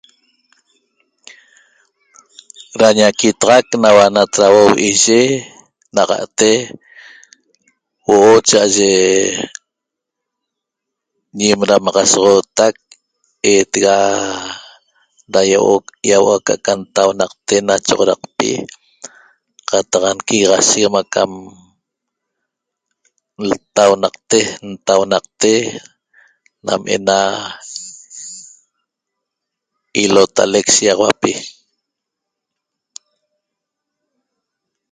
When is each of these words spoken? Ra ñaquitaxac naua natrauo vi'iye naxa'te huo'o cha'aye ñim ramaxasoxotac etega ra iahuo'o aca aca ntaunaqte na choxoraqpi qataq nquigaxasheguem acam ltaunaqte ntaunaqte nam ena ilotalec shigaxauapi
Ra 2.79 2.89
ñaquitaxac 2.97 3.67
naua 3.81 4.05
natrauo 4.15 4.63
vi'iye 4.75 5.21
naxa'te 5.95 6.49
huo'o 8.05 8.33
cha'aye 8.47 8.91
ñim 11.39 11.59
ramaxasoxotac 11.71 12.75
etega 13.53 13.97
ra 15.33 15.41
iahuo'o 16.05 16.31
aca 16.39 16.53
aca 16.57 16.73
ntaunaqte 16.81 17.55
na 17.67 17.75
choxoraqpi 17.85 18.49
qataq 19.69 20.03
nquigaxasheguem 20.17 20.95
acam 21.01 21.31
ltaunaqte 23.49 24.39
ntaunaqte 24.71 25.53
nam 26.65 26.81
ena 26.95 27.17
ilotalec 30.03 30.67
shigaxauapi 30.75 31.31